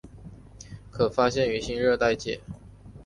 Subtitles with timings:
[0.89, 2.41] 可发现于新热带界。